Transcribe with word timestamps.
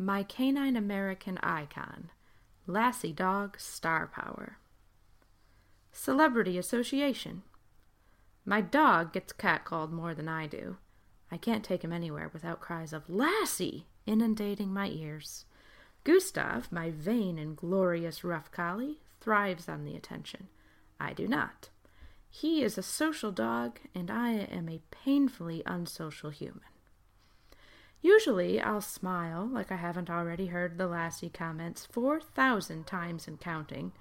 My 0.00 0.22
Canine 0.22 0.76
American 0.76 1.36
Icon, 1.42 2.08
Lassie 2.66 3.12
Dog 3.12 3.60
Star 3.60 4.06
Power. 4.06 4.56
Celebrity 5.92 6.56
Association. 6.56 7.42
My 8.46 8.62
dog 8.62 9.12
gets 9.12 9.34
catcalled 9.34 9.92
more 9.92 10.14
than 10.14 10.26
I 10.26 10.46
do. 10.46 10.78
I 11.30 11.36
can't 11.36 11.62
take 11.62 11.84
him 11.84 11.92
anywhere 11.92 12.30
without 12.32 12.60
cries 12.60 12.94
of 12.94 13.10
Lassie 13.10 13.88
inundating 14.06 14.72
my 14.72 14.88
ears. 14.88 15.44
Gustav, 16.02 16.72
my 16.72 16.90
vain 16.90 17.38
and 17.38 17.54
glorious 17.54 18.24
rough 18.24 18.50
collie, 18.50 19.00
thrives 19.20 19.68
on 19.68 19.84
the 19.84 19.96
attention. 19.96 20.48
I 20.98 21.12
do 21.12 21.28
not. 21.28 21.68
He 22.30 22.62
is 22.62 22.78
a 22.78 22.82
social 22.82 23.32
dog, 23.32 23.80
and 23.94 24.10
I 24.10 24.30
am 24.30 24.70
a 24.70 24.80
painfully 24.90 25.62
unsocial 25.66 26.30
human. 26.30 26.62
Usually 28.02 28.60
I'll 28.60 28.80
smile 28.80 29.46
like 29.46 29.70
I 29.70 29.76
haven't 29.76 30.08
already 30.08 30.46
heard 30.46 30.78
the 30.78 30.86
lassie 30.86 31.28
comments 31.28 31.86
4,000 31.86 32.86
times 32.86 33.28
and 33.28 33.38
counting, 33.38 33.92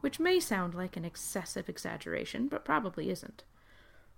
which 0.00 0.20
may 0.20 0.40
sound 0.40 0.74
like 0.74 0.96
an 0.96 1.04
excessive 1.04 1.68
exaggeration, 1.68 2.48
but 2.48 2.64
probably 2.64 3.10
isn't. 3.10 3.44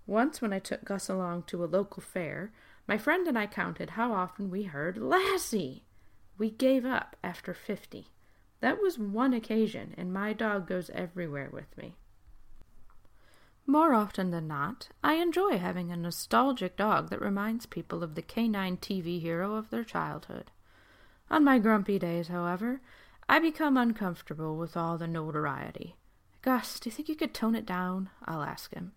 Once, 0.05 0.41
when 0.41 0.51
I 0.51 0.59
took 0.59 0.83
Gus 0.83 1.07
along 1.07 1.43
to 1.43 1.63
a 1.63 1.67
local 1.67 2.01
fair, 2.01 2.51
my 2.87 2.97
friend 2.97 3.27
and 3.27 3.37
I 3.37 3.47
counted 3.47 3.91
how 3.91 4.11
often 4.11 4.49
we 4.49 4.63
heard 4.63 4.97
Lassie. 4.97 5.83
We 6.37 6.49
gave 6.49 6.85
up 6.85 7.15
after 7.23 7.53
fifty. 7.53 8.07
That 8.59 8.81
was 8.81 8.99
one 8.99 9.33
occasion, 9.33 9.93
and 9.97 10.11
my 10.11 10.33
dog 10.33 10.67
goes 10.67 10.89
everywhere 10.89 11.49
with 11.51 11.77
me. 11.77 11.95
More 13.69 13.93
often 13.93 14.31
than 14.31 14.47
not, 14.47 14.89
I 15.03 15.13
enjoy 15.13 15.59
having 15.59 15.91
a 15.91 15.95
nostalgic 15.95 16.75
dog 16.75 17.11
that 17.11 17.21
reminds 17.21 17.67
people 17.67 18.01
of 18.01 18.15
the 18.15 18.23
canine 18.23 18.77
TV 18.77 19.21
hero 19.21 19.53
of 19.53 19.69
their 19.69 19.83
childhood. 19.83 20.49
On 21.29 21.43
my 21.43 21.59
grumpy 21.59 21.99
days, 21.99 22.29
however, 22.29 22.81
I 23.29 23.37
become 23.37 23.77
uncomfortable 23.77 24.57
with 24.57 24.75
all 24.75 24.97
the 24.97 25.05
notoriety. 25.05 25.97
Gus, 26.41 26.79
do 26.79 26.89
you 26.89 26.95
think 26.95 27.09
you 27.09 27.15
could 27.15 27.31
tone 27.31 27.53
it 27.53 27.67
down? 27.67 28.09
I'll 28.25 28.41
ask 28.41 28.73
him. 28.73 28.93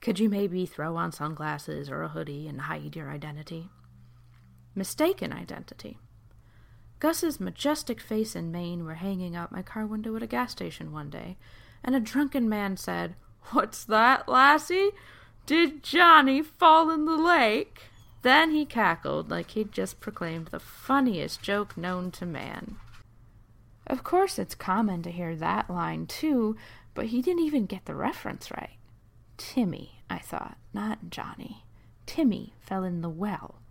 Could 0.00 0.18
you 0.18 0.28
maybe 0.28 0.66
throw 0.66 0.96
on 0.96 1.12
sunglasses 1.12 1.88
or 1.88 2.02
a 2.02 2.08
hoodie 2.08 2.48
and 2.48 2.62
hide 2.62 2.96
your 2.96 3.10
identity? 3.10 3.70
Mistaken 4.74 5.32
identity. 5.32 6.00
Gus's 6.98 7.38
majestic 7.38 8.00
face 8.00 8.34
and 8.34 8.50
mane 8.50 8.84
were 8.84 8.94
hanging 8.94 9.36
out 9.36 9.52
my 9.52 9.62
car 9.62 9.86
window 9.86 10.16
at 10.16 10.24
a 10.24 10.26
gas 10.26 10.50
station 10.50 10.90
one 10.90 11.08
day, 11.08 11.36
and 11.84 11.94
a 11.94 12.00
drunken 12.00 12.48
man 12.48 12.76
said, 12.76 13.14
What's 13.52 13.84
that, 13.84 14.28
lassie? 14.28 14.90
Did 15.46 15.82
Johnny 15.82 16.42
fall 16.42 16.90
in 16.90 17.06
the 17.06 17.16
lake? 17.16 17.82
Then 18.22 18.50
he 18.50 18.66
cackled 18.66 19.30
like 19.30 19.52
he'd 19.52 19.72
just 19.72 20.00
proclaimed 20.00 20.48
the 20.48 20.60
funniest 20.60 21.40
joke 21.40 21.76
known 21.76 22.10
to 22.12 22.26
man. 22.26 22.76
Of 23.86 24.04
course, 24.04 24.38
it's 24.38 24.54
common 24.54 25.02
to 25.04 25.10
hear 25.10 25.34
that 25.36 25.70
line 25.70 26.06
too, 26.06 26.56
but 26.94 27.06
he 27.06 27.22
didn't 27.22 27.44
even 27.44 27.64
get 27.64 27.86
the 27.86 27.94
reference 27.94 28.50
right. 28.50 28.76
Timmy, 29.38 30.02
I 30.10 30.18
thought, 30.18 30.58
not 30.74 31.10
Johnny. 31.10 31.64
Timmy 32.04 32.54
fell 32.60 32.84
in 32.84 33.00
the 33.00 33.08
well. 33.08 33.62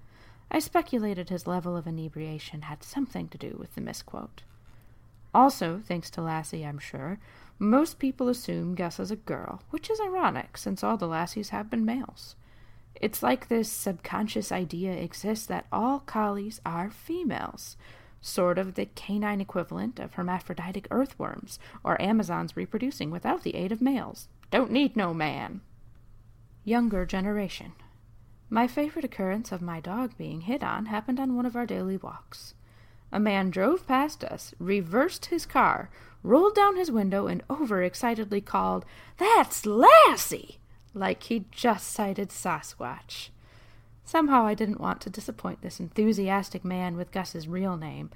I 0.49 0.59
speculated 0.59 1.29
his 1.29 1.45
level 1.45 1.75
of 1.75 1.85
inebriation 1.85 2.63
had 2.63 2.83
something 2.83 3.27
to 3.27 3.37
do 3.37 3.57
with 3.59 3.75
the 3.75 3.81
misquote. 3.81 4.43
Also, 5.37 5.83
thanks 5.87 6.09
to 6.09 6.19
Lassie, 6.19 6.65
I'm 6.65 6.79
sure, 6.79 7.19
most 7.59 7.99
people 7.99 8.27
assume 8.27 8.73
Gus 8.73 8.99
is 8.99 9.11
a 9.11 9.15
girl, 9.15 9.61
which 9.69 9.87
is 9.87 10.01
ironic 10.01 10.57
since 10.57 10.83
all 10.83 10.97
the 10.97 11.07
lassies 11.07 11.49
have 11.49 11.69
been 11.69 11.85
males. 11.85 12.35
It's 12.95 13.21
like 13.21 13.47
this 13.47 13.71
subconscious 13.71 14.51
idea 14.51 14.93
exists 14.93 15.45
that 15.45 15.67
all 15.71 15.99
collies 15.99 16.59
are 16.65 16.89
females, 16.89 17.77
sort 18.19 18.57
of 18.57 18.73
the 18.73 18.87
canine 18.87 19.39
equivalent 19.39 19.99
of 19.99 20.15
hermaphroditic 20.15 20.87
earthworms 20.89 21.59
or 21.83 22.01
Amazons 22.01 22.57
reproducing 22.57 23.11
without 23.11 23.43
the 23.43 23.53
aid 23.53 23.71
of 23.71 23.79
males. 23.79 24.29
Don't 24.49 24.71
need 24.71 24.95
no 24.95 25.13
man. 25.13 25.61
Younger 26.63 27.05
generation. 27.05 27.73
My 28.49 28.65
favorite 28.65 29.05
occurrence 29.05 29.51
of 29.51 29.61
my 29.61 29.81
dog 29.81 30.17
being 30.17 30.41
hit 30.41 30.63
on 30.63 30.87
happened 30.87 31.19
on 31.19 31.35
one 31.35 31.45
of 31.45 31.55
our 31.55 31.67
daily 31.67 31.97
walks. 31.97 32.55
A 33.11 33.19
man 33.19 33.49
drove 33.49 33.87
past 33.87 34.23
us, 34.23 34.53
reversed 34.59 35.27
his 35.27 35.45
car, 35.45 35.89
rolled 36.23 36.55
down 36.55 36.75
his 36.75 36.91
window, 36.91 37.27
and 37.27 37.47
overexcitedly 37.47 38.43
called, 38.43 38.85
That's 39.17 39.65
Lassie! 39.65 40.59
like 40.93 41.23
he'd 41.23 41.51
just 41.51 41.91
sighted 41.91 42.29
Sasquatch. 42.29 43.29
Somehow 44.03 44.45
I 44.45 44.53
didn't 44.53 44.81
want 44.81 45.01
to 45.01 45.09
disappoint 45.09 45.61
this 45.61 45.79
enthusiastic 45.79 46.63
man 46.63 46.95
with 46.95 47.11
Gus's 47.11 47.47
real 47.47 47.77
name, 47.77 48.09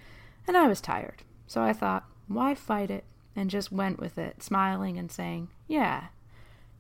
and 0.48 0.58
I 0.58 0.68
was 0.68 0.82
tired, 0.82 1.24
so 1.48 1.62
I 1.62 1.74
thought, 1.74 2.06
why 2.28 2.56
fight 2.56 2.90
it, 2.90 3.04
and 3.36 3.50
just 3.50 3.72
went 3.72 4.00
with 4.00 4.18
it, 4.18 4.42
smiling 4.42 4.98
and 4.98 5.12
saying, 5.12 5.50
Yeah. 5.68 6.06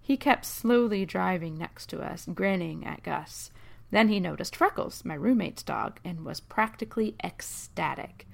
He 0.02 0.18
kept 0.18 0.46
slowly 0.46 1.06
driving 1.06 1.58
next 1.58 1.88
to 1.90 2.02
us, 2.02 2.28
grinning 2.34 2.86
at 2.86 3.04
Gus. 3.04 3.52
Then 3.92 4.08
he 4.08 4.20
noticed 4.20 4.56
Freckles, 4.56 5.06
my 5.06 5.14
roommate's 5.14 5.64
dog, 5.64 6.00
and 6.04 6.26
was 6.26 6.40
practically 6.40 7.16
ecstatic. 7.24 8.28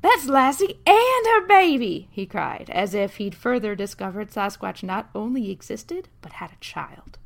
That's 0.00 0.26
Lassie 0.28 0.78
and 0.86 1.26
her 1.26 1.46
baby, 1.46 2.08
he 2.12 2.24
cried, 2.24 2.70
as 2.70 2.94
if 2.94 3.16
he'd 3.16 3.34
further 3.34 3.74
discovered 3.74 4.30
Sasquatch 4.30 4.82
not 4.82 5.10
only 5.14 5.50
existed, 5.50 6.08
but 6.20 6.34
had 6.34 6.52
a 6.52 6.60
child. 6.60 7.18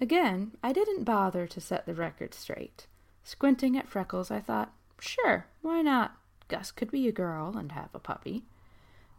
Again, 0.00 0.52
I 0.62 0.72
didn't 0.72 1.04
bother 1.04 1.46
to 1.46 1.60
set 1.60 1.86
the 1.86 1.94
record 1.94 2.34
straight. 2.34 2.86
Squinting 3.24 3.76
at 3.76 3.88
Freckles, 3.88 4.30
I 4.30 4.40
thought, 4.40 4.72
sure, 5.00 5.46
why 5.62 5.82
not? 5.82 6.16
Gus 6.48 6.70
could 6.70 6.92
be 6.92 7.08
a 7.08 7.12
girl 7.12 7.56
and 7.56 7.72
have 7.72 7.88
a 7.94 7.98
puppy. 7.98 8.44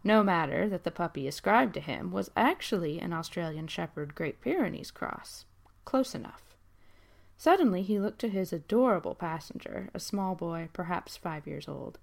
No 0.04 0.24
matter 0.24 0.70
that 0.70 0.86
the 0.86 0.92
puppy 0.92 1.28
ascribed 1.28 1.74
to 1.74 1.82
him 1.82 2.12
was 2.12 2.32
actually 2.38 3.00
an 3.00 3.12
Australian 3.12 3.68
Shepherd 3.68 4.16
Great 4.16 4.40
Pyrenees 4.40 4.92
cross. 4.92 5.46
Close 5.84 6.16
enough. 6.16 6.47
Suddenly 7.38 7.84
he 7.84 8.00
looked 8.00 8.20
to 8.20 8.30
his 8.30 8.52
adorable 8.52 9.14
passenger, 9.14 9.90
a 9.94 10.00
small 10.00 10.34
boy, 10.34 10.70
perhaps 10.74 11.16
five 11.16 11.46
years 11.46 11.68
old. 11.68 12.00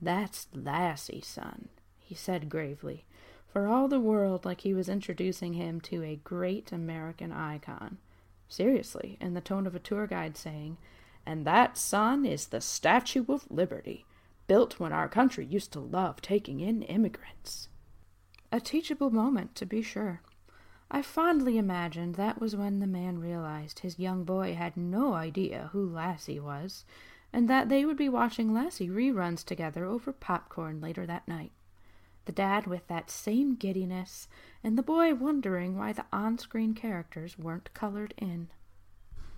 That's 0.00 0.48
Lassie, 0.54 1.20
son, 1.20 1.68
he 1.98 2.14
said 2.14 2.48
gravely, 2.48 3.04
for 3.46 3.66
all 3.66 3.86
the 3.86 4.00
world 4.00 4.46
like 4.46 4.62
he 4.62 4.72
was 4.72 4.88
introducing 4.88 5.52
him 5.52 5.80
to 5.82 6.02
a 6.02 6.16
great 6.16 6.72
American 6.72 7.32
icon. 7.32 7.98
Seriously, 8.48 9.18
in 9.20 9.34
the 9.34 9.40
tone 9.42 9.66
of 9.66 9.74
a 9.74 9.78
tour 9.78 10.06
guide 10.06 10.36
saying, 10.38 10.78
And 11.26 11.46
that, 11.46 11.76
son, 11.76 12.24
is 12.24 12.46
the 12.46 12.60
Statue 12.60 13.24
of 13.28 13.50
Liberty, 13.50 14.06
built 14.46 14.80
when 14.80 14.92
our 14.92 15.08
country 15.08 15.44
used 15.44 15.72
to 15.72 15.80
love 15.80 16.22
taking 16.22 16.60
in 16.60 16.82
immigrants. 16.82 17.68
A 18.50 18.60
teachable 18.60 19.10
moment, 19.10 19.54
to 19.56 19.66
be 19.66 19.82
sure. 19.82 20.22
I 20.94 21.00
fondly 21.00 21.56
imagined 21.56 22.16
that 22.16 22.38
was 22.38 22.54
when 22.54 22.80
the 22.80 22.86
man 22.86 23.18
realized 23.18 23.78
his 23.78 23.98
young 23.98 24.24
boy 24.24 24.54
had 24.54 24.76
no 24.76 25.14
idea 25.14 25.70
who 25.72 25.88
Lassie 25.88 26.38
was, 26.38 26.84
and 27.32 27.48
that 27.48 27.70
they 27.70 27.86
would 27.86 27.96
be 27.96 28.10
watching 28.10 28.52
Lassie 28.52 28.90
reruns 28.90 29.42
together 29.42 29.86
over 29.86 30.12
popcorn 30.12 30.82
later 30.82 31.06
that 31.06 31.26
night. 31.26 31.52
The 32.26 32.32
dad 32.32 32.66
with 32.66 32.86
that 32.88 33.10
same 33.10 33.54
giddiness, 33.54 34.28
and 34.62 34.76
the 34.76 34.82
boy 34.82 35.14
wondering 35.14 35.78
why 35.78 35.94
the 35.94 36.04
on 36.12 36.36
screen 36.36 36.74
characters 36.74 37.38
weren't 37.38 37.72
colored 37.72 38.12
in. 38.18 38.50